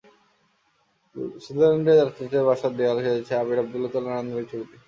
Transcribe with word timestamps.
সুইজারল্যান্ডের 1.43 1.97
রাষ্ট্রদূতের 1.99 2.47
বাসার 2.47 2.71
দেয়াল 2.77 2.97
সেজেছে 3.05 3.33
আবির 3.41 3.61
আবদুল্লাহর 3.61 3.93
তোলা 3.93 4.09
নান্দনিক 4.11 4.45
ছবি 4.51 4.63
দিয়ে। 4.63 4.79